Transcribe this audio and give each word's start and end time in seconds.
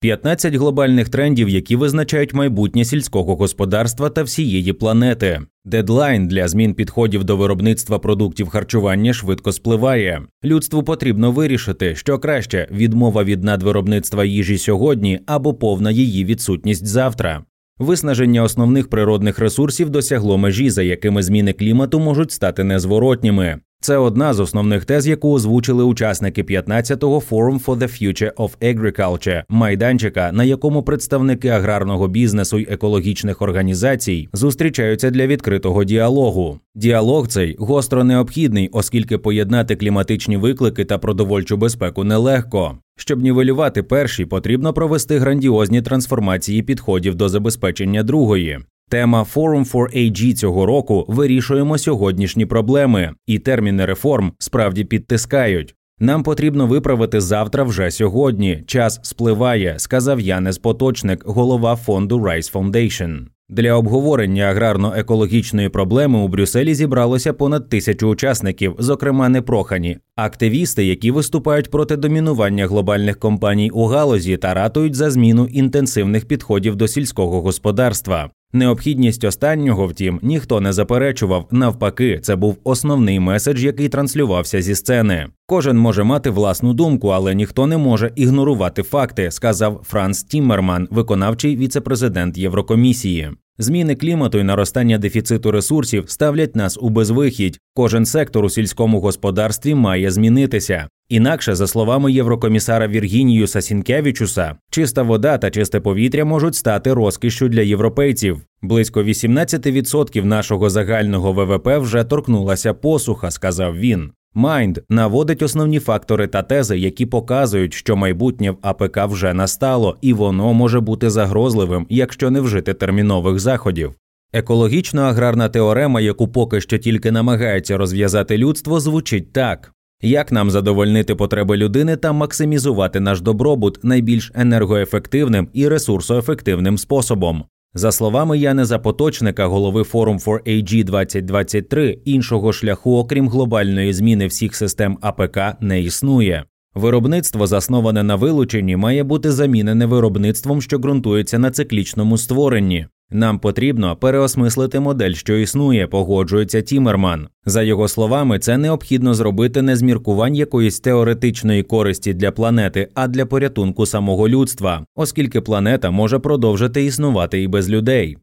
15 0.00 0.54
глобальних 0.54 1.08
трендів, 1.08 1.48
які 1.48 1.76
визначають 1.76 2.34
майбутнє 2.34 2.84
сільського 2.84 3.36
господарства 3.36 4.10
та 4.10 4.22
всієї 4.22 4.72
планети. 4.72 5.40
Дедлайн 5.64 6.28
для 6.28 6.48
змін 6.48 6.74
підходів 6.74 7.24
до 7.24 7.36
виробництва 7.36 7.98
продуктів 7.98 8.48
харчування 8.48 9.12
швидко 9.12 9.52
спливає. 9.52 10.22
Людству 10.44 10.82
потрібно 10.82 11.32
вирішити, 11.32 11.94
що 11.94 12.18
краще 12.18 12.68
відмова 12.70 13.24
від 13.24 13.44
надвиробництва 13.44 14.24
їжі 14.24 14.58
сьогодні 14.58 15.20
або 15.26 15.54
повна 15.54 15.90
її 15.90 16.24
відсутність 16.24 16.86
завтра. 16.86 17.44
Виснаження 17.78 18.42
основних 18.42 18.88
природних 18.88 19.38
ресурсів 19.38 19.90
досягло 19.90 20.38
межі, 20.38 20.70
за 20.70 20.82
якими 20.82 21.22
зміни 21.22 21.52
клімату 21.52 22.00
можуть 22.00 22.30
стати 22.30 22.64
незворотніми. 22.64 23.58
Це 23.80 23.96
одна 23.96 24.34
з 24.34 24.40
основних 24.40 24.84
тез, 24.84 25.06
яку 25.06 25.32
озвучили 25.32 25.84
учасники 25.84 26.42
15-го 26.42 27.22
Forum 27.30 27.64
for 27.64 27.78
the 27.78 28.02
Future 28.02 28.32
of 28.32 28.74
Agriculture 28.74 29.42
майданчика, 29.48 30.32
на 30.32 30.44
якому 30.44 30.82
представники 30.82 31.48
аграрного 31.48 32.08
бізнесу 32.08 32.58
й 32.58 32.66
екологічних 32.70 33.42
організацій 33.42 34.28
зустрічаються 34.32 35.10
для 35.10 35.26
відкритого 35.26 35.84
діалогу. 35.84 36.60
Діалог 36.74 37.28
цей 37.28 37.56
гостро 37.58 38.04
необхідний, 38.04 38.68
оскільки 38.72 39.18
поєднати 39.18 39.76
кліматичні 39.76 40.36
виклики 40.36 40.84
та 40.84 40.98
продовольчу 40.98 41.56
безпеку 41.56 42.04
нелегко. 42.04 42.78
Щоб 42.96 43.22
нівелювати 43.22 43.82
перші, 43.82 44.24
потрібно 44.24 44.72
провести 44.72 45.18
грандіозні 45.18 45.82
трансформації 45.82 46.62
підходів 46.62 47.14
до 47.14 47.28
забезпечення 47.28 48.02
другої. 48.02 48.58
Тема 48.88 49.26
Forum 49.34 49.72
for 49.72 49.96
AG 49.96 50.32
цього 50.32 50.66
року 50.66 51.04
вирішуємо 51.08 51.78
сьогоднішні 51.78 52.46
проблеми, 52.46 53.10
і 53.26 53.38
терміни 53.38 53.86
реформ 53.86 54.32
справді 54.38 54.84
підтискають. 54.84 55.74
Нам 56.00 56.22
потрібно 56.22 56.66
виправити 56.66 57.20
завтра 57.20 57.64
вже 57.64 57.90
сьогодні. 57.90 58.62
Час 58.66 59.00
спливає, 59.02 59.74
сказав 59.78 60.20
Янес 60.20 60.58
Поточник, 60.58 61.22
голова 61.26 61.76
фонду 61.76 62.18
Rice 62.18 62.52
Foundation. 62.52 63.18
Для 63.50 63.74
обговорення 63.74 64.44
аграрно-екологічної 64.44 65.68
проблеми 65.68 66.18
у 66.18 66.28
Брюсселі 66.28 66.74
зібралося 66.74 67.32
понад 67.32 67.68
тисячу 67.68 68.08
учасників, 68.08 68.74
зокрема 68.78 69.28
непрохані, 69.28 69.98
активісти, 70.16 70.84
які 70.84 71.10
виступають 71.10 71.70
проти 71.70 71.96
домінування 71.96 72.66
глобальних 72.66 73.18
компаній 73.18 73.70
у 73.70 73.86
галузі 73.86 74.36
та 74.36 74.54
ратують 74.54 74.94
за 74.94 75.10
зміну 75.10 75.46
інтенсивних 75.46 76.28
підходів 76.28 76.76
до 76.76 76.88
сільського 76.88 77.42
господарства. 77.42 78.30
Необхідність 78.52 79.24
останнього, 79.24 79.86
втім, 79.86 80.20
ніхто 80.22 80.60
не 80.60 80.72
заперечував. 80.72 81.48
Навпаки, 81.50 82.18
це 82.22 82.36
був 82.36 82.58
основний 82.64 83.20
меседж, 83.20 83.64
який 83.64 83.88
транслювався 83.88 84.62
зі 84.62 84.74
сцени. 84.74 85.26
Кожен 85.46 85.78
може 85.78 86.04
мати 86.04 86.30
власну 86.30 86.72
думку, 86.72 87.08
але 87.08 87.34
ніхто 87.34 87.66
не 87.66 87.76
може 87.76 88.12
ігнорувати 88.16 88.82
факти, 88.82 89.30
сказав 89.30 89.80
Франц 89.84 90.22
Тіммерман, 90.22 90.88
виконавчий 90.90 91.56
віцепрезидент 91.56 92.38
Єврокомісії. 92.38 93.30
Зміни 93.60 93.94
клімату 93.94 94.38
і 94.38 94.42
наростання 94.42 94.98
дефіциту 94.98 95.50
ресурсів 95.50 96.04
ставлять 96.06 96.56
нас 96.56 96.78
у 96.80 96.88
безвихідь. 96.88 97.58
Кожен 97.74 98.06
сектор 98.06 98.44
у 98.44 98.50
сільському 98.50 99.00
господарстві 99.00 99.74
має 99.74 100.10
змінитися. 100.10 100.88
Інакше, 101.08 101.54
за 101.54 101.66
словами 101.66 102.12
єврокомісара 102.12 102.88
Віргініюса 102.88 103.62
Сінкевічуса, 103.62 104.56
чиста 104.70 105.02
вода 105.02 105.38
та 105.38 105.50
чисте 105.50 105.80
повітря 105.80 106.24
можуть 106.24 106.54
стати 106.54 106.94
розкішшю 106.94 107.48
для 107.48 107.62
європейців. 107.62 108.40
Близько 108.62 109.02
18% 109.02 110.24
нашого 110.24 110.70
загального 110.70 111.32
ВВП 111.32 111.78
вже 111.78 112.04
торкнулася 112.04 112.74
посуха, 112.74 113.30
сказав 113.30 113.78
він. 113.78 114.10
Майнд 114.34 114.78
наводить 114.88 115.42
основні 115.42 115.78
фактори 115.78 116.26
та 116.26 116.42
тези, 116.42 116.78
які 116.78 117.06
показують, 117.06 117.74
що 117.74 117.96
майбутнє 117.96 118.50
в 118.50 118.58
АПК 118.62 118.98
вже 119.06 119.34
настало, 119.34 119.96
і 120.00 120.12
воно 120.12 120.54
може 120.54 120.80
бути 120.80 121.10
загрозливим, 121.10 121.86
якщо 121.88 122.30
не 122.30 122.40
вжити 122.40 122.74
термінових 122.74 123.38
заходів. 123.38 123.94
Екологічно 124.32 125.02
аграрна 125.02 125.48
теорема, 125.48 126.00
яку 126.00 126.28
поки 126.28 126.60
що 126.60 126.78
тільки 126.78 127.12
намагається 127.12 127.76
розв'язати 127.76 128.38
людство, 128.38 128.80
звучить 128.80 129.32
так. 129.32 129.72
Як 130.02 130.32
нам 130.32 130.50
задовольнити 130.50 131.14
потреби 131.14 131.56
людини 131.56 131.96
та 131.96 132.12
максимізувати 132.12 133.00
наш 133.00 133.20
добробут 133.20 133.84
найбільш 133.84 134.32
енергоефективним 134.34 135.48
і 135.52 135.68
ресурсоефективним 135.68 136.78
способом? 136.78 137.44
За 137.74 137.92
словами 137.92 138.38
Яни 138.38 138.64
Запоточника, 138.64 139.46
голови 139.46 139.82
Forum 139.82 140.24
for 140.24 140.48
AG 140.48 140.84
2023, 140.84 141.98
іншого 142.04 142.52
шляху, 142.52 142.98
окрім 142.98 143.28
глобальної 143.28 143.92
зміни 143.92 144.26
всіх 144.26 144.56
систем 144.56 144.98
АПК, 145.00 145.38
не 145.60 145.80
існує. 145.80 146.44
Виробництво, 146.74 147.46
засноване 147.46 148.02
на 148.02 148.16
вилученні, 148.16 148.76
має 148.76 149.04
бути 149.04 149.32
замінене 149.32 149.86
виробництвом, 149.86 150.62
що 150.62 150.78
ґрунтується 150.78 151.38
на 151.38 151.50
циклічному 151.50 152.18
створенні. 152.18 152.86
Нам 153.10 153.38
потрібно 153.38 153.96
переосмислити 153.96 154.80
модель, 154.80 155.12
що 155.12 155.36
існує, 155.36 155.86
погоджується 155.86 156.62
Тімерман. 156.62 157.28
За 157.44 157.62
його 157.62 157.88
словами, 157.88 158.38
це 158.38 158.58
необхідно 158.58 159.14
зробити 159.14 159.62
не 159.62 159.76
з 159.76 159.82
міркувань 159.82 160.34
якоїсь 160.34 160.80
теоретичної 160.80 161.62
користі 161.62 162.14
для 162.14 162.30
планети, 162.30 162.88
а 162.94 163.08
для 163.08 163.26
порятунку 163.26 163.86
самого 163.86 164.28
людства, 164.28 164.84
оскільки 164.94 165.40
планета 165.40 165.90
може 165.90 166.18
продовжити 166.18 166.84
існувати 166.84 167.42
і 167.42 167.48
без 167.48 167.70
людей. 167.70 168.16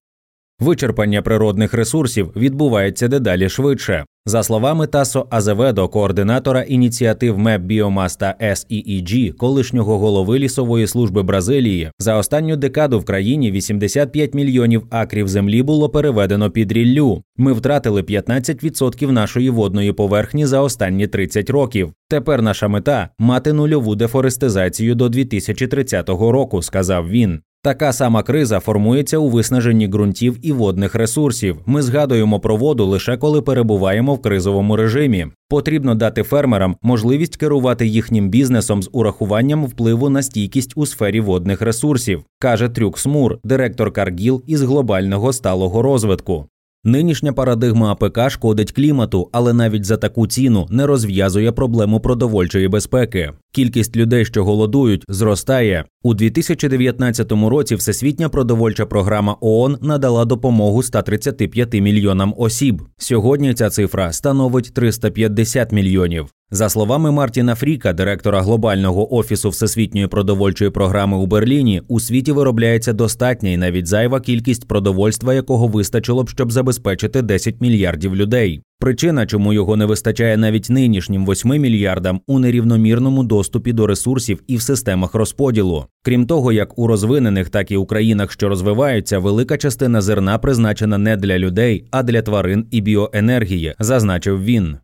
Вичерпання 0.59 1.21
природних 1.21 1.73
ресурсів 1.73 2.31
відбувається 2.35 3.07
дедалі 3.07 3.49
швидше. 3.49 4.05
За 4.25 4.43
словами 4.43 4.87
Тасо 4.87 5.27
Азеведо, 5.29 5.87
координатора 5.87 6.61
ініціатив 6.61 7.39
MapBiomas 7.39 8.15
та 8.15 8.35
SEEG, 8.41 9.31
колишнього 9.33 9.99
голови 9.99 10.39
лісової 10.39 10.87
служби 10.87 11.23
Бразилії, 11.23 11.91
за 11.99 12.15
останню 12.15 12.55
декаду 12.55 12.99
в 12.99 13.05
країні 13.05 13.51
85 13.51 14.33
мільйонів 14.33 14.83
акрів 14.89 15.27
землі 15.27 15.63
було 15.63 15.89
переведено 15.89 16.51
під 16.51 16.71
ріллю. 16.71 17.23
Ми 17.37 17.53
втратили 17.53 18.01
15% 18.01 19.11
нашої 19.11 19.49
водної 19.49 19.93
поверхні 19.93 20.45
за 20.45 20.61
останні 20.61 21.07
30 21.07 21.49
років. 21.49 21.93
Тепер 22.09 22.41
наша 22.41 22.67
мета 22.67 23.09
мати 23.19 23.53
нульову 23.53 23.95
дефорестизацію 23.95 24.95
до 24.95 25.09
2030 25.09 26.09
року, 26.09 26.61
сказав 26.61 27.09
він. 27.09 27.39
Така 27.65 27.93
сама 27.93 28.23
криза 28.23 28.59
формується 28.59 29.17
у 29.17 29.29
виснаженні 29.29 29.87
ґрунтів 29.87 30.37
і 30.41 30.51
водних 30.51 30.95
ресурсів. 30.95 31.57
Ми 31.65 31.81
згадуємо 31.81 32.39
про 32.39 32.55
воду 32.55 32.85
лише 32.85 33.17
коли 33.17 33.41
перебуваємо 33.41 34.15
в 34.15 34.21
кризовому 34.21 34.75
режимі. 34.75 35.27
Потрібно 35.49 35.95
дати 35.95 36.23
фермерам 36.23 36.75
можливість 36.81 37.37
керувати 37.37 37.87
їхнім 37.87 38.29
бізнесом 38.29 38.83
з 38.83 38.89
урахуванням 38.91 39.65
впливу 39.65 40.09
на 40.09 40.23
стійкість 40.23 40.73
у 40.75 40.85
сфері 40.85 41.19
водних 41.19 41.61
ресурсів, 41.61 42.23
каже 42.39 42.69
Трюк 42.69 42.99
Смур, 42.99 43.37
директор 43.43 43.91
Каргіл 43.91 44.43
із 44.47 44.61
глобального 44.61 45.33
сталого 45.33 45.81
розвитку. 45.81 46.47
Нинішня 46.87 47.33
парадигма 47.33 47.91
АПК 47.91 48.29
шкодить 48.29 48.71
клімату, 48.71 49.29
але 49.31 49.53
навіть 49.53 49.85
за 49.85 49.97
таку 49.97 50.27
ціну 50.27 50.67
не 50.69 50.85
розв'язує 50.85 51.51
проблему 51.51 51.99
продовольчої 51.99 52.67
безпеки. 52.67 53.31
Кількість 53.51 53.95
людей, 53.95 54.25
що 54.25 54.43
голодують, 54.43 55.05
зростає 55.07 55.85
у 56.03 56.13
2019 56.13 57.31
році. 57.31 57.75
Всесвітня 57.75 58.29
продовольча 58.29 58.85
програма 58.85 59.37
ООН 59.41 59.77
надала 59.81 60.25
допомогу 60.25 60.83
135 60.83 61.73
мільйонам 61.73 62.33
осіб. 62.37 62.81
Сьогодні 62.97 63.53
ця 63.53 63.69
цифра 63.69 64.11
становить 64.11 64.73
350 64.73 65.71
мільйонів. 65.71 66.25
За 66.51 66.69
словами 66.69 67.11
Мартіна 67.11 67.55
Фріка, 67.55 67.93
директора 67.93 68.41
глобального 68.41 69.15
офісу 69.15 69.49
всесвітньої 69.49 70.07
продовольчої 70.07 70.71
програми 70.71 71.17
у 71.17 71.25
Берліні, 71.25 71.81
у 71.87 71.99
світі 71.99 72.31
виробляється 72.31 72.93
достатня 72.93 73.49
і 73.49 73.57
навіть 73.57 73.87
зайва 73.87 74.19
кількість 74.19 74.67
продовольства, 74.67 75.33
якого 75.33 75.67
вистачило 75.67 76.23
б, 76.23 76.29
щоб 76.29 76.51
забезпечити 76.51 77.21
10 77.21 77.61
мільярдів 77.61 78.15
людей. 78.15 78.61
Причина, 78.79 79.25
чому 79.25 79.53
його 79.53 79.75
не 79.75 79.85
вистачає 79.85 80.37
навіть 80.37 80.69
нинішнім 80.69 81.25
8 81.25 81.49
мільярдам 81.61 82.21
у 82.27 82.39
нерівномірному 82.39 83.23
доступі 83.23 83.73
до 83.73 83.87
ресурсів 83.87 84.43
і 84.47 84.57
в 84.57 84.61
системах 84.61 85.13
розподілу. 85.13 85.85
Крім 86.03 86.25
того, 86.25 86.51
як 86.51 86.79
у 86.79 86.87
розвинених, 86.87 87.49
так 87.49 87.71
і 87.71 87.77
у 87.77 87.85
країнах, 87.85 88.31
що 88.31 88.49
розвиваються, 88.49 89.19
велика 89.19 89.57
частина 89.57 90.01
зерна 90.01 90.37
призначена 90.37 90.97
не 90.97 91.17
для 91.17 91.39
людей, 91.39 91.85
а 91.91 92.03
для 92.03 92.21
тварин 92.21 92.65
і 92.71 92.81
біоенергії, 92.81 93.75
зазначив 93.79 94.43
він. 94.43 94.77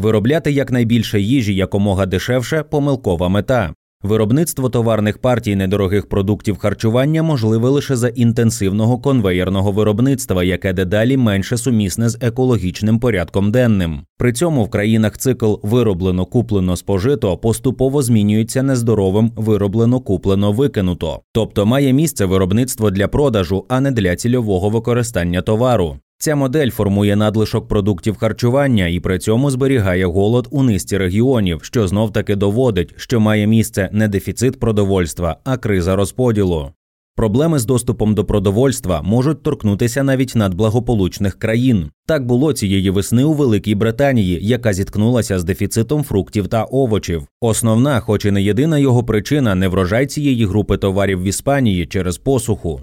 Виробляти 0.00 0.52
якнайбільше 0.52 1.20
їжі 1.20 1.54
якомога 1.54 2.06
дешевше 2.06 2.62
помилкова 2.62 3.28
мета. 3.28 3.74
Виробництво 4.02 4.68
товарних 4.68 5.18
партій 5.18 5.56
недорогих 5.56 6.08
продуктів 6.08 6.58
харчування 6.58 7.22
можливе 7.22 7.68
лише 7.68 7.96
за 7.96 8.08
інтенсивного 8.08 8.98
конвеєрного 8.98 9.72
виробництва, 9.72 10.44
яке 10.44 10.72
дедалі 10.72 11.16
менше 11.16 11.56
сумісне 11.56 12.08
з 12.08 12.18
екологічним 12.20 12.98
порядком 12.98 13.52
денним. 13.52 14.00
При 14.18 14.32
цьому 14.32 14.64
в 14.64 14.70
країнах 14.70 15.18
цикл 15.18 15.54
вироблено 15.62 16.24
куплено 16.24 16.76
спожито 16.76 17.36
поступово 17.36 18.02
змінюється 18.02 18.62
нездоровим 18.62 19.32
вироблено 19.36 20.00
куплено 20.00 20.52
викинуто, 20.52 21.20
тобто 21.32 21.66
має 21.66 21.92
місце 21.92 22.24
виробництво 22.24 22.90
для 22.90 23.08
продажу, 23.08 23.64
а 23.68 23.80
не 23.80 23.90
для 23.90 24.16
цільового 24.16 24.68
використання 24.68 25.42
товару. 25.42 25.96
Ця 26.22 26.36
модель 26.36 26.70
формує 26.70 27.16
надлишок 27.16 27.68
продуктів 27.68 28.16
харчування 28.16 28.86
і 28.86 29.00
при 29.00 29.18
цьому 29.18 29.50
зберігає 29.50 30.06
голод 30.06 30.48
у 30.50 30.62
низці 30.62 30.98
регіонів, 30.98 31.60
що 31.62 31.88
знов 31.88 32.12
таки 32.12 32.36
доводить, 32.36 32.94
що 32.96 33.20
має 33.20 33.46
місце 33.46 33.88
не 33.92 34.08
дефіцит 34.08 34.60
продовольства, 34.60 35.36
а 35.44 35.56
криза 35.56 35.96
розподілу. 35.96 36.70
Проблеми 37.16 37.58
з 37.58 37.64
доступом 37.64 38.14
до 38.14 38.24
продовольства 38.24 39.02
можуть 39.02 39.42
торкнутися 39.42 40.02
навіть 40.02 40.36
надблагополучних 40.36 41.38
країн. 41.38 41.90
Так 42.06 42.26
було 42.26 42.52
цієї 42.52 42.90
весни 42.90 43.24
у 43.24 43.32
Великій 43.32 43.74
Британії, 43.74 44.38
яка 44.42 44.72
зіткнулася 44.72 45.38
з 45.38 45.44
дефіцитом 45.44 46.04
фруктів 46.04 46.48
та 46.48 46.64
овочів. 46.64 47.22
Основна, 47.40 48.00
хоч 48.00 48.24
і 48.24 48.30
не 48.30 48.42
єдина 48.42 48.78
його 48.78 49.04
причина, 49.04 49.54
не 49.54 49.68
врожай 49.68 50.06
цієї 50.06 50.46
групи 50.46 50.76
товарів 50.76 51.22
в 51.22 51.24
Іспанії 51.24 51.86
через 51.86 52.18
посуху. 52.18 52.80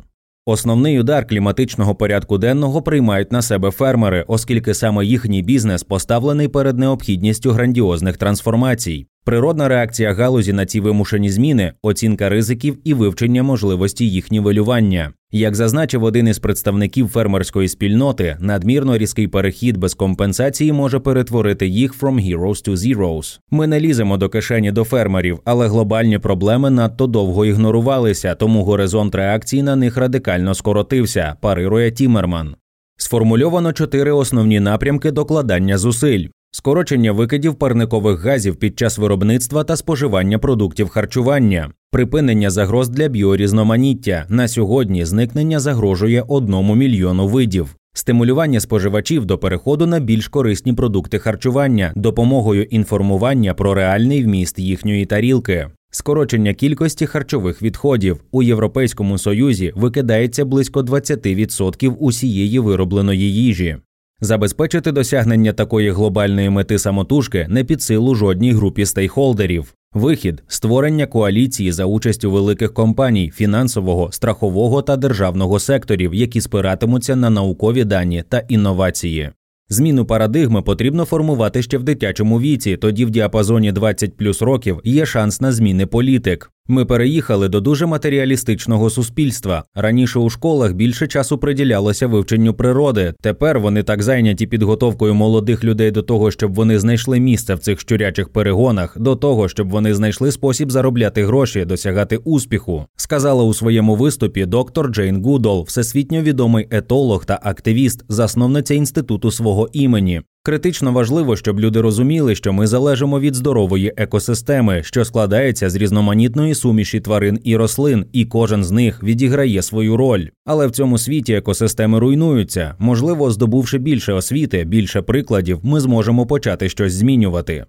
Основний 0.50 1.00
удар 1.00 1.28
кліматичного 1.28 1.96
порядку 1.96 2.38
денного 2.38 2.82
приймають 2.82 3.32
на 3.32 3.42
себе 3.42 3.72
фермери, 3.72 4.26
оскільки 4.28 4.74
саме 4.74 5.06
їхній 5.06 5.42
бізнес 5.42 5.84
поставлений 5.84 6.48
перед 6.48 6.78
необхідністю 6.78 7.52
грандіозних 7.52 8.18
трансформацій. 8.18 9.08
Природна 9.28 9.68
реакція 9.68 10.14
галузі 10.14 10.54
на 10.54 10.66
ці 10.66 10.80
вимушені 10.80 11.30
зміни, 11.30 11.74
оцінка 11.82 12.30
ризиків 12.30 12.78
і 12.84 12.94
вивчення 12.94 13.44
можливості 13.44 14.10
їх 14.10 14.32
нівелювання. 14.32 15.12
Як 15.32 15.56
зазначив 15.56 16.04
один 16.04 16.28
із 16.28 16.40
представників 16.40 17.08
фермерської 17.08 17.68
спільноти, 17.68 18.38
надмірно 18.40 18.98
різкий 18.98 19.28
перехід 19.28 19.78
без 19.78 19.94
компенсації 19.94 20.72
може 20.72 21.00
перетворити 21.00 21.68
їх 21.68 22.02
from 22.02 22.30
heroes 22.30 22.70
to 22.70 22.76
zeros. 22.76 23.40
Ми 23.52 23.68
не 23.68 23.80
ліземо 23.80 24.18
до 24.18 24.30
кишені 24.30 24.72
до 24.72 24.84
фермерів, 24.84 25.40
але 25.46 25.68
глобальні 25.68 26.20
проблеми 26.20 26.70
надто 26.70 27.08
довго 27.08 27.46
ігнорувалися, 27.46 28.36
тому 28.36 28.64
горизонт 28.64 29.16
реакції 29.16 29.64
на 29.64 29.76
них 29.76 29.98
радикально 29.98 30.54
скоротився. 30.54 31.36
Парирує 31.42 31.92
Тімерман. 31.92 32.56
Сформульовано 32.98 33.74
чотири 33.74 34.12
основні 34.12 34.60
напрямки 34.60 35.12
докладання 35.12 35.78
зусиль. 35.78 36.28
Скорочення 36.52 37.12
викидів 37.12 37.56
парникових 37.56 38.24
газів 38.24 38.56
під 38.56 38.80
час 38.80 38.98
виробництва 38.98 39.64
та 39.64 39.76
споживання 39.76 40.40
продуктів 40.40 40.90
харчування, 40.90 41.72
припинення 41.92 42.50
загроз 42.50 42.90
для 42.90 43.08
біорізноманіття 43.08 44.26
на 44.30 44.48
сьогодні 44.48 45.06
зникнення 45.06 45.60
загрожує 45.60 46.24
одному 46.28 46.76
мільйону 46.76 47.28
видів, 47.28 47.76
стимулювання 47.94 48.60
споживачів 48.60 49.26
до 49.26 49.38
переходу 49.38 49.86
на 49.86 50.00
більш 50.00 50.28
корисні 50.28 50.74
продукти 50.74 51.20
харчування, 51.20 51.92
допомогою 51.96 52.64
інформування 52.64 53.54
про 53.54 53.74
реальний 53.74 54.24
вміст 54.24 54.60
їхньої 54.60 55.06
тарілки. 55.06 55.68
Скорочення 55.92 56.54
кількості 56.54 57.06
харчових 57.06 57.62
відходів 57.62 58.24
у 58.32 58.44
Європейському 58.44 59.18
Союзі 59.18 59.74
викидається 59.76 60.46
близько 60.46 60.82
20% 60.82 61.90
усієї 61.90 62.60
виробленої 62.60 63.34
їжі. 63.34 63.78
Забезпечити 64.22 64.92
досягнення 64.92 65.54
такої 65.54 65.92
глобальної 65.92 66.50
мети 66.50 66.80
самотужки 66.80 67.48
не 67.50 67.64
під 67.64 67.82
силу 67.82 68.16
жодній 68.16 68.52
групі 68.52 68.86
стейкхолдерів. 68.86 69.74
Вихід 69.94 70.44
створення 70.48 71.06
коаліції 71.06 71.72
за 71.72 71.86
участю 71.86 72.32
великих 72.32 72.74
компаній, 72.74 73.32
фінансового, 73.36 74.12
страхового 74.12 74.82
та 74.82 74.98
державного 74.98 75.60
секторів, 75.60 76.14
які 76.14 76.42
спиратимуться 76.42 77.16
на 77.16 77.30
наукові 77.30 77.84
дані 77.84 78.24
та 78.30 78.40
інновації. 78.40 79.30
Зміну 79.70 80.06
парадигми 80.06 80.62
потрібно 80.62 81.06
формувати 81.06 81.62
ще 81.62 81.78
в 81.78 81.84
дитячому 81.84 82.40
віці, 82.40 82.78
тоді 82.78 83.06
в 83.06 83.10
діапазоні 83.10 83.72
20 83.72 84.18
плюс 84.18 84.42
років 84.42 84.82
є 84.84 85.06
шанс 85.06 85.42
на 85.42 85.52
зміни 85.52 85.86
політик. 85.86 86.52
Ми 86.70 86.86
переїхали 86.86 87.50
до 87.50 87.62
дуже 87.62 87.86
матеріалістичного 87.86 88.90
суспільства. 88.90 89.64
Раніше 89.76 90.20
у 90.20 90.30
школах 90.30 90.74
більше 90.74 91.08
часу 91.08 91.38
приділялося 91.38 92.08
вивченню 92.08 92.54
природи. 92.54 93.14
Тепер 93.22 93.60
вони 93.60 93.84
так 93.84 94.04
зайняті 94.04 94.48
підготовкою 94.48 95.14
молодих 95.14 95.64
людей 95.64 95.92
до 95.92 96.02
того, 96.02 96.32
щоб 96.32 96.54
вони 96.54 96.80
знайшли 96.80 97.20
місце 97.20 97.56
в 97.56 97.60
цих 97.60 97.80
щурячих 97.80 98.30
перегонах, 98.30 99.00
до 99.00 99.16
того, 99.16 99.50
щоб 99.50 99.70
вони 99.70 99.94
знайшли 99.94 100.32
спосіб 100.32 100.72
заробляти 100.72 101.26
гроші, 101.26 101.66
досягати 101.66 102.18
успіху. 102.18 102.86
Сказала 102.96 103.44
у 103.44 103.54
своєму 103.54 103.96
виступі 103.96 104.46
доктор 104.46 104.88
Джейн 104.88 105.24
Гудол, 105.24 105.64
всесвітньо 105.68 106.22
відомий 106.22 106.68
етолог 106.72 107.26
та 107.26 107.40
активіст, 107.44 108.06
засновниця 108.10 108.74
інституту 108.74 109.32
свого 109.32 109.70
імені. 109.74 110.22
Критично 110.48 110.92
важливо, 110.92 111.36
щоб 111.36 111.60
люди 111.60 111.82
розуміли, 111.82 112.36
що 112.36 112.54
ми 112.54 112.68
залежимо 112.68 113.20
від 113.20 113.36
здорової 113.36 113.94
екосистеми, 113.98 114.84
що 114.84 115.06
складається 115.06 115.70
з 115.70 115.76
різноманітної 115.76 116.56
суміші 116.56 117.00
тварин 117.00 117.40
і 117.44 117.56
рослин, 117.56 118.06
і 118.14 118.26
кожен 118.26 118.64
з 118.64 118.72
них 118.72 119.04
відіграє 119.04 119.62
свою 119.62 119.98
роль. 119.98 120.28
Але 120.46 120.68
в 120.68 120.72
цьому 120.72 120.98
світі 120.98 121.34
екосистеми 121.34 122.00
руйнуються. 122.00 122.76
Можливо, 122.80 123.32
здобувши 123.32 123.78
більше 123.78 124.14
освіти, 124.14 124.64
більше 124.64 125.02
прикладів, 125.02 125.60
ми 125.64 125.80
зможемо 125.80 126.26
почати 126.26 126.70
щось 126.70 126.94
змінювати. 126.94 127.66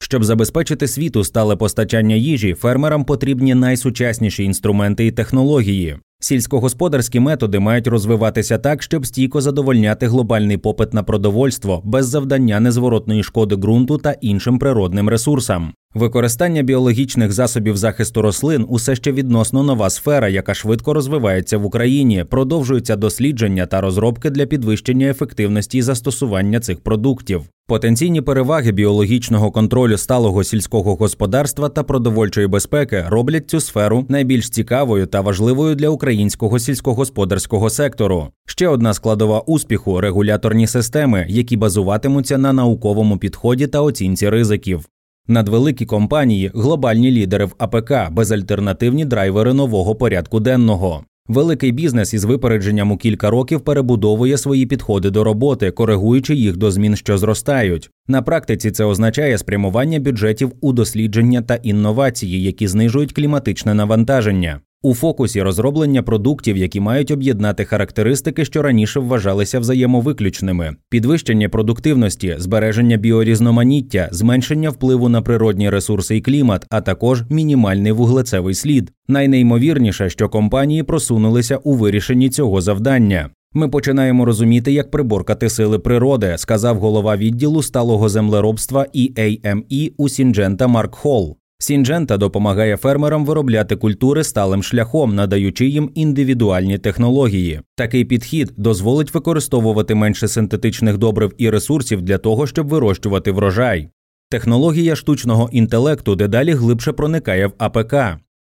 Щоб 0.00 0.24
забезпечити 0.24 0.88
світу 0.88 1.24
стале 1.24 1.56
постачання 1.56 2.14
їжі, 2.14 2.54
фермерам 2.54 3.04
потрібні 3.04 3.54
найсучасніші 3.54 4.44
інструменти 4.44 5.06
і 5.06 5.10
технології. 5.10 5.96
Сільськогосподарські 6.24 7.20
методи 7.20 7.58
мають 7.58 7.86
розвиватися 7.86 8.58
так, 8.58 8.82
щоб 8.82 9.06
стійко 9.06 9.40
задовольняти 9.40 10.06
глобальний 10.06 10.56
попит 10.56 10.94
на 10.94 11.02
продовольство 11.02 11.82
без 11.84 12.06
завдання 12.06 12.60
незворотної 12.60 13.22
шкоди 13.22 13.56
ґрунту 13.56 13.98
та 13.98 14.12
іншим 14.12 14.58
природним 14.58 15.08
ресурсам. 15.08 15.72
Використання 15.94 16.62
біологічних 16.62 17.32
засобів 17.32 17.76
захисту 17.76 18.22
рослин 18.22 18.66
усе 18.68 18.96
ще 18.96 19.12
відносно 19.12 19.62
нова 19.62 19.90
сфера, 19.90 20.28
яка 20.28 20.54
швидко 20.54 20.94
розвивається 20.94 21.58
в 21.58 21.66
Україні. 21.66 22.24
Продовжуються 22.24 22.96
дослідження 22.96 23.66
та 23.66 23.80
розробки 23.80 24.30
для 24.30 24.46
підвищення 24.46 25.06
ефективності 25.06 25.78
і 25.78 25.82
застосування 25.82 26.60
цих 26.60 26.80
продуктів. 26.80 27.42
Потенційні 27.66 28.20
переваги 28.20 28.72
біологічного 28.72 29.50
контролю 29.50 29.96
сталого 29.96 30.44
сільського 30.44 30.94
господарства 30.94 31.68
та 31.68 31.82
продовольчої 31.82 32.46
безпеки 32.46 33.04
роблять 33.08 33.50
цю 33.50 33.60
сферу 33.60 34.06
найбільш 34.08 34.50
цікавою 34.50 35.06
та 35.06 35.20
важливою 35.20 35.74
для 35.74 35.88
українського 35.88 36.58
сільськогосподарського 36.58 37.70
сектору. 37.70 38.28
Ще 38.46 38.68
одна 38.68 38.94
складова 38.94 39.40
успіху 39.40 40.00
регуляторні 40.00 40.66
системи, 40.66 41.26
які 41.28 41.56
базуватимуться 41.56 42.38
на 42.38 42.52
науковому 42.52 43.18
підході 43.18 43.66
та 43.66 43.80
оцінці 43.80 44.28
ризиків. 44.28 44.86
Надвеликі 45.28 45.86
компанії, 45.86 46.50
глобальні 46.54 47.10
лідери 47.10 47.44
в 47.44 47.54
АПК, 47.58 47.92
безальтернативні 48.12 49.04
драйвери 49.04 49.54
нового 49.54 49.94
порядку 49.94 50.40
денного. 50.40 51.04
Великий 51.28 51.72
бізнес 51.72 52.14
із 52.14 52.24
випередженням 52.24 52.92
у 52.92 52.96
кілька 52.96 53.30
років 53.30 53.60
перебудовує 53.60 54.38
свої 54.38 54.66
підходи 54.66 55.10
до 55.10 55.24
роботи, 55.24 55.70
коригуючи 55.70 56.34
їх 56.34 56.56
до 56.56 56.70
змін, 56.70 56.96
що 56.96 57.18
зростають. 57.18 57.90
На 58.08 58.22
практиці 58.22 58.70
це 58.70 58.84
означає 58.84 59.38
спрямування 59.38 60.00
бюджетів 60.00 60.52
у 60.60 60.72
дослідження 60.72 61.42
та 61.42 61.54
інновації, 61.54 62.42
які 62.42 62.68
знижують 62.68 63.12
кліматичне 63.12 63.74
навантаження. 63.74 64.60
У 64.84 64.94
фокусі 64.94 65.42
розроблення 65.42 66.02
продуктів, 66.02 66.56
які 66.56 66.80
мають 66.80 67.10
об'єднати 67.10 67.64
характеристики, 67.64 68.44
що 68.44 68.62
раніше 68.62 69.00
вважалися 69.00 69.60
взаємовиключними, 69.60 70.76
підвищення 70.88 71.48
продуктивності, 71.48 72.34
збереження 72.38 72.96
біорізноманіття, 72.96 74.08
зменшення 74.12 74.70
впливу 74.70 75.08
на 75.08 75.22
природні 75.22 75.70
ресурси 75.70 76.16
і 76.16 76.20
клімат, 76.20 76.66
а 76.70 76.80
також 76.80 77.22
мінімальний 77.30 77.92
вуглецевий 77.92 78.54
слід. 78.54 78.92
Найнеймовірніше, 79.08 80.10
що 80.10 80.28
компанії 80.28 80.82
просунулися 80.82 81.56
у 81.56 81.74
вирішенні 81.74 82.30
цього 82.30 82.60
завдання. 82.60 83.30
Ми 83.54 83.68
починаємо 83.68 84.24
розуміти, 84.24 84.72
як 84.72 84.90
приборкати 84.90 85.50
сили 85.50 85.78
природи, 85.78 86.34
сказав 86.38 86.78
голова 86.78 87.16
відділу 87.16 87.62
сталого 87.62 88.08
землеробства 88.08 88.86
EAME 88.94 89.92
у 89.96 90.08
Сінджента 90.08 90.66
Марк 90.66 90.94
Холл. 90.94 91.36
Сінджента 91.62 92.16
допомагає 92.16 92.76
фермерам 92.76 93.24
виробляти 93.24 93.76
культури 93.76 94.24
сталим 94.24 94.62
шляхом, 94.62 95.14
надаючи 95.14 95.66
їм 95.66 95.90
індивідуальні 95.94 96.78
технології. 96.78 97.60
Такий 97.76 98.04
підхід 98.04 98.52
дозволить 98.56 99.14
використовувати 99.14 99.94
менше 99.94 100.28
синтетичних 100.28 100.98
добрив 100.98 101.32
і 101.38 101.50
ресурсів 101.50 102.02
для 102.02 102.18
того, 102.18 102.46
щоб 102.46 102.68
вирощувати 102.68 103.32
врожай. 103.32 103.88
Технологія 104.30 104.96
штучного 104.96 105.48
інтелекту 105.52 106.16
дедалі 106.16 106.52
глибше 106.52 106.92
проникає 106.92 107.46
в 107.46 107.52
АПК. 107.58 107.94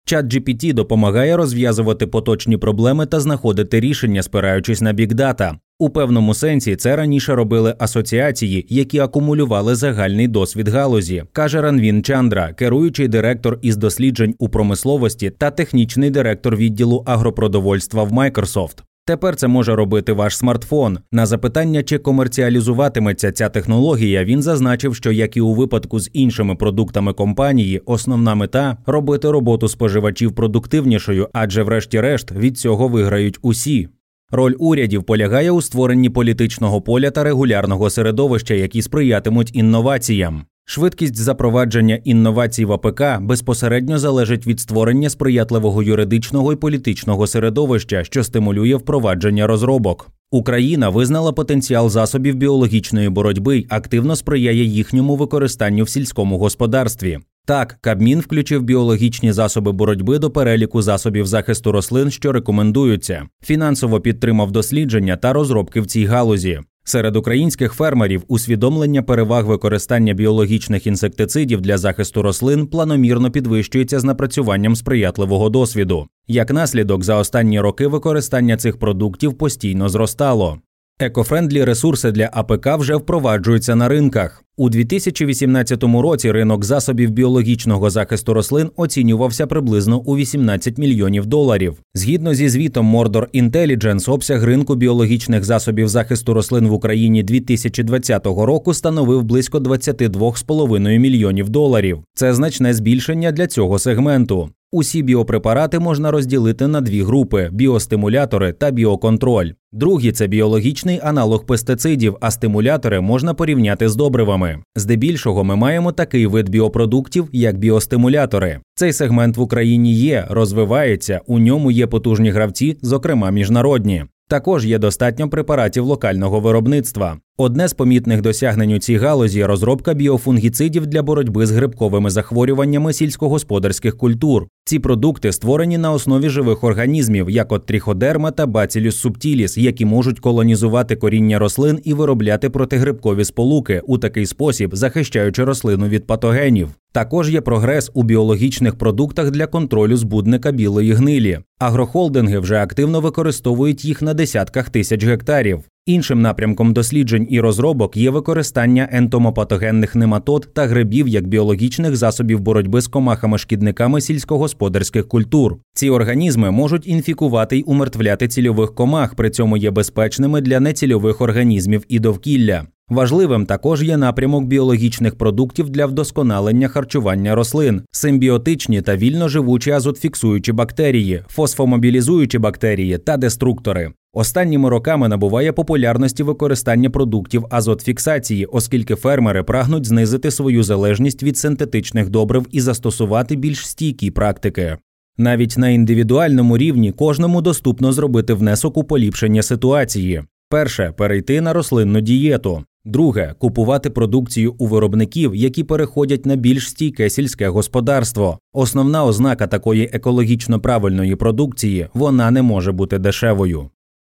Чат 0.05 0.25
GPT 0.25 0.73
допомагає 0.73 1.37
розв'язувати 1.37 2.07
поточні 2.07 2.57
проблеми 2.57 3.05
та 3.05 3.19
знаходити 3.19 3.79
рішення, 3.79 4.23
спираючись 4.23 4.81
на 4.81 4.93
бікдата. 4.93 5.59
У 5.81 5.89
певному 5.89 6.33
сенсі 6.33 6.75
це 6.75 6.95
раніше 6.95 7.35
робили 7.35 7.75
асоціації, 7.79 8.65
які 8.69 8.99
акумулювали 8.99 9.75
загальний 9.75 10.27
досвід 10.27 10.67
галузі, 10.67 11.23
каже 11.31 11.61
Ранвін 11.61 12.03
Чандра, 12.03 12.53
керуючий 12.53 13.07
директор 13.07 13.59
із 13.61 13.77
досліджень 13.77 14.35
у 14.39 14.49
промисловості 14.49 15.29
та 15.29 15.51
технічний 15.51 16.09
директор 16.09 16.55
відділу 16.55 17.03
агропродовольства 17.05 18.03
в 18.03 18.13
Microsoft. 18.13 18.77
Тепер 19.05 19.35
це 19.35 19.47
може 19.47 19.75
робити 19.75 20.13
ваш 20.13 20.37
смартфон. 20.37 20.99
На 21.11 21.25
запитання, 21.25 21.83
чи 21.83 21.97
комерціалізуватиметься 21.97 23.31
ця 23.31 23.49
технологія, 23.49 24.23
він 24.23 24.41
зазначив, 24.41 24.95
що 24.95 25.11
як 25.11 25.37
і 25.37 25.41
у 25.41 25.53
випадку 25.53 25.99
з 25.99 26.09
іншими 26.13 26.55
продуктами 26.55 27.13
компанії, 27.13 27.81
основна 27.85 28.35
мета 28.35 28.77
робити 28.85 29.31
роботу 29.31 29.67
споживачів 29.67 30.35
продуктивнішою, 30.35 31.29
адже, 31.33 31.63
врешті-решт, 31.63 32.31
від 32.31 32.57
цього 32.57 32.87
виграють 32.87 33.39
усі. 33.41 33.89
Роль 34.31 34.53
урядів 34.59 35.03
полягає 35.03 35.51
у 35.51 35.61
створенні 35.61 36.09
політичного 36.09 36.81
поля 36.81 37.11
та 37.11 37.23
регулярного 37.23 37.89
середовища, 37.89 38.53
які 38.53 38.81
сприятимуть 38.81 39.55
інноваціям. 39.55 40.43
Швидкість 40.65 41.15
запровадження 41.15 41.99
інновацій 42.03 42.65
в 42.65 42.73
АПК 42.73 43.01
безпосередньо 43.21 43.99
залежить 43.99 44.47
від 44.47 44.59
створення 44.59 45.09
сприятливого 45.09 45.83
юридичного 45.83 46.53
і 46.53 46.55
політичного 46.55 47.27
середовища, 47.27 48.03
що 48.03 48.23
стимулює 48.23 48.75
впровадження 48.75 49.47
розробок. 49.47 50.09
Україна 50.31 50.89
визнала 50.89 51.31
потенціал 51.31 51.89
засобів 51.89 52.35
біологічної 52.35 53.09
боротьби 53.09 53.57
й 53.57 53.67
активно 53.69 54.15
сприяє 54.15 54.63
їхньому 54.63 55.15
використанню 55.15 55.83
в 55.83 55.89
сільському 55.89 56.37
господарстві. 56.37 57.19
Так, 57.49 57.77
Кабмін 57.81 58.19
включив 58.19 58.63
біологічні 58.63 59.31
засоби 59.31 59.71
боротьби 59.71 60.19
до 60.19 60.31
переліку 60.31 60.81
засобів 60.81 61.27
захисту 61.27 61.71
рослин, 61.71 62.11
що 62.11 62.31
рекомендуються, 62.31 63.23
фінансово 63.43 63.99
підтримав 64.01 64.51
дослідження 64.51 65.17
та 65.17 65.33
розробки 65.33 65.81
в 65.81 65.85
цій 65.85 66.05
галузі. 66.05 66.59
Серед 66.83 67.15
українських 67.15 67.73
фермерів 67.73 68.23
усвідомлення 68.27 69.03
переваг 69.03 69.45
використання 69.45 70.13
біологічних 70.13 70.87
інсектицидів 70.87 71.61
для 71.61 71.77
захисту 71.77 72.21
рослин 72.21 72.67
планомірно 72.67 73.31
підвищується 73.31 73.99
з 73.99 74.03
напрацюванням 74.03 74.75
сприятливого 74.75 75.49
досвіду. 75.49 76.07
Як 76.27 76.51
наслідок, 76.51 77.03
за 77.03 77.15
останні 77.15 77.59
роки 77.59 77.87
використання 77.87 78.57
цих 78.57 78.79
продуктів 78.79 79.33
постійно 79.33 79.89
зростало. 79.89 80.57
Eco-friendly 81.01 81.63
ресурси 81.63 82.11
для 82.11 82.29
АПК 82.33 82.67
вже 82.77 82.95
впроваджуються 82.95 83.75
на 83.75 83.87
ринках. 83.87 84.43
У 84.57 84.69
2018 84.69 85.83
році 85.83 86.31
ринок 86.31 86.65
засобів 86.65 87.09
біологічного 87.09 87.89
захисту 87.89 88.33
рослин 88.33 88.69
оцінювався 88.75 89.47
приблизно 89.47 89.99
у 89.99 90.17
18 90.17 90.77
мільйонів 90.77 91.25
доларів. 91.25 91.77
Згідно 91.93 92.33
зі 92.33 92.49
звітом 92.49 92.95
Mordor 92.95 93.43
Intelligence, 93.43 94.11
обсяг 94.11 94.43
ринку 94.43 94.75
біологічних 94.75 95.43
засобів 95.43 95.87
захисту 95.87 96.33
рослин 96.33 96.67
в 96.67 96.73
Україні 96.73 97.23
2020 97.23 98.25
року 98.25 98.73
становив 98.73 99.23
близько 99.23 99.59
22,5 99.59 100.97
мільйонів 100.97 101.49
доларів. 101.49 102.03
Це 102.13 102.33
значне 102.33 102.73
збільшення 102.73 103.31
для 103.31 103.47
цього 103.47 103.79
сегменту. 103.79 104.49
Усі 104.71 105.03
біопрепарати 105.03 105.79
можна 105.79 106.11
розділити 106.11 106.67
на 106.67 106.81
дві 106.81 107.03
групи: 107.03 107.49
біостимулятори 107.51 108.53
та 108.53 108.71
біоконтроль. 108.71 109.51
Другі 109.71 110.11
це 110.11 110.27
біологічний 110.27 110.99
аналог 111.03 111.45
пестицидів, 111.45 112.17
а 112.21 112.31
стимулятори 112.31 113.01
можна 113.01 113.33
порівняти 113.33 113.89
з 113.89 113.95
добривами. 113.95 114.63
Здебільшого 114.75 115.43
ми 115.43 115.55
маємо 115.55 115.91
такий 115.91 116.27
вид 116.27 116.49
біопродуктів, 116.49 117.29
як 117.31 117.57
біостимулятори. 117.57 118.59
Цей 118.75 118.93
сегмент 118.93 119.37
в 119.37 119.41
Україні 119.41 119.93
є, 119.93 120.25
розвивається, 120.29 121.21
у 121.27 121.39
ньому 121.39 121.71
є 121.71 121.87
потужні 121.87 122.29
гравці, 122.29 122.77
зокрема 122.81 123.31
міжнародні. 123.31 124.05
Також 124.27 124.65
є 124.65 124.77
достатньо 124.77 125.29
препаратів 125.29 125.85
локального 125.85 126.39
виробництва. 126.39 127.17
Одне 127.41 127.67
з 127.67 127.73
помітних 127.73 128.21
досягнень 128.21 128.73
у 128.73 128.79
цій 128.79 128.97
галузі 128.97 129.45
розробка 129.45 129.93
біофунгіцидів 129.93 130.87
для 130.87 131.03
боротьби 131.03 131.45
з 131.45 131.51
грибковими 131.51 132.09
захворюваннями 132.09 132.93
сільськогосподарських 132.93 133.97
культур. 133.97 134.47
Ці 134.65 134.79
продукти 134.79 135.31
створені 135.31 135.77
на 135.77 135.91
основі 135.91 136.29
живих 136.29 136.63
організмів, 136.63 137.29
як 137.29 137.51
от 137.51 137.65
тріходерма 137.65 138.31
та 138.31 138.45
бацілюс 138.45 138.97
субтіліс, 138.97 139.57
які 139.57 139.85
можуть 139.85 140.19
колонізувати 140.19 140.95
коріння 140.95 141.39
рослин 141.39 141.79
і 141.83 141.93
виробляти 141.93 142.49
протигрибкові 142.49 143.25
сполуки 143.25 143.81
у 143.85 143.97
такий 143.97 144.25
спосіб, 144.25 144.75
захищаючи 144.75 145.43
рослину 145.43 145.87
від 145.87 146.07
патогенів. 146.07 146.69
Також 146.91 147.29
є 147.29 147.41
прогрес 147.41 147.91
у 147.93 148.03
біологічних 148.03 148.75
продуктах 148.75 149.31
для 149.31 149.47
контролю 149.47 149.97
збудника 149.97 150.51
білої 150.51 150.93
гнилі. 150.93 151.39
Агрохолдинги 151.59 152.39
вже 152.39 152.61
активно 152.61 153.01
використовують 153.01 153.85
їх 153.85 154.01
на 154.01 154.13
десятках 154.13 154.69
тисяч 154.69 155.05
гектарів. 155.05 155.63
Іншим 155.89 156.21
напрямком 156.21 156.73
досліджень 156.73 157.27
і 157.29 157.39
розробок 157.39 157.97
є 157.97 158.09
використання 158.09 158.89
ентомопатогенних 158.91 159.95
нематод 159.95 160.49
та 160.53 160.67
грибів 160.67 161.07
як 161.07 161.27
біологічних 161.27 161.95
засобів 161.95 162.39
боротьби 162.39 162.81
з 162.81 162.89
комахами-шкідниками 162.89 164.01
сільськогосподарських 164.01 165.07
культур. 165.07 165.57
Ці 165.73 165.89
організми 165.89 166.51
можуть 166.51 166.87
інфікувати 166.87 167.57
й 167.57 167.63
умертвляти 167.67 168.27
цільових 168.27 168.75
комах, 168.75 169.15
при 169.15 169.29
цьому 169.29 169.57
є 169.57 169.71
безпечними 169.71 170.41
для 170.41 170.59
нецільових 170.59 171.21
організмів 171.21 171.85
і 171.87 171.99
довкілля. 171.99 172.67
Важливим 172.89 173.45
також 173.45 173.83
є 173.83 173.97
напрямок 173.97 174.45
біологічних 174.45 175.15
продуктів 175.15 175.69
для 175.69 175.85
вдосконалення 175.85 176.67
харчування 176.67 177.35
рослин, 177.35 177.81
симбіотичні 177.91 178.81
та 178.81 178.95
вільно 178.95 179.27
живучі 179.27 179.71
азотфіксуючі 179.71 180.51
бактерії, 180.51 181.23
фосфомобілізуючі 181.29 182.37
бактерії 182.37 182.97
та 182.97 183.17
деструктори. 183.17 183.91
Останніми 184.13 184.69
роками 184.69 185.07
набуває 185.07 185.51
популярності 185.53 186.23
використання 186.23 186.89
продуктів 186.89 187.45
азотфіксації, 187.49 188.45
оскільки 188.45 188.95
фермери 188.95 189.43
прагнуть 189.43 189.85
знизити 189.85 190.31
свою 190.31 190.63
залежність 190.63 191.23
від 191.23 191.37
синтетичних 191.37 192.09
добрив 192.09 192.47
і 192.51 192.61
застосувати 192.61 193.35
більш 193.35 193.67
стійкі 193.67 194.11
практики. 194.11 194.77
Навіть 195.17 195.57
на 195.57 195.69
індивідуальному 195.69 196.57
рівні 196.57 196.91
кожному 196.91 197.41
доступно 197.41 197.91
зробити 197.91 198.33
внесок 198.33 198.77
у 198.77 198.83
поліпшення 198.83 199.43
ситуації. 199.43 200.23
Перше 200.49 200.93
перейти 200.97 201.41
на 201.41 201.53
рослинну 201.53 202.01
дієту. 202.01 202.63
Друге 202.85 203.35
купувати 203.39 203.89
продукцію 203.89 204.55
у 204.57 204.67
виробників, 204.67 205.35
які 205.35 205.63
переходять 205.63 206.25
на 206.25 206.35
більш 206.35 206.69
стійке 206.69 207.09
сільське 207.09 207.49
господарство. 207.49 208.39
Основна 208.53 209.05
ознака 209.05 209.47
такої 209.47 209.89
екологічно 209.93 210.59
правильної 210.59 211.15
продукції 211.15 211.87
вона 211.93 212.31
не 212.31 212.41
може 212.41 212.71
бути 212.71 212.99
дешевою. 212.99 213.69